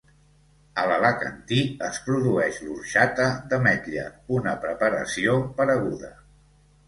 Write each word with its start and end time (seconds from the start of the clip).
A 0.83 0.83
l'Alacantí 0.91 1.59
es 1.87 1.99
produeix 2.05 2.55
l'orxata 2.69 3.27
d'ametlla, 3.51 4.07
una 4.37 4.53
preparació 4.65 5.35
pareguda. 5.61 6.11